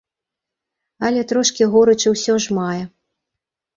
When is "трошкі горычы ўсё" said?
1.31-2.33